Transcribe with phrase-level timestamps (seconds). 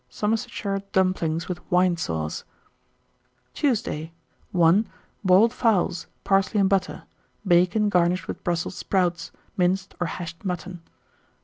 [0.09, 2.43] Somersetshire dumplings with wine sauce.
[3.53, 3.53] 1904.
[4.01, 4.11] Tuesday.
[4.51, 4.87] 1.
[5.23, 7.03] Boiled fowls, parsley and butter;
[7.47, 10.81] bacon garnished with Brussels sprouts, minced or hashed mutton.